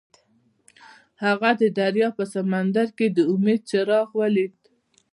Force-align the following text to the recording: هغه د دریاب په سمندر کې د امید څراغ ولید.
هغه 1.23 1.49
د 1.61 1.63
دریاب 1.77 2.13
په 2.19 2.25
سمندر 2.35 2.87
کې 2.97 3.07
د 3.15 3.17
امید 3.33 3.61
څراغ 3.69 4.07
ولید. 4.21 4.53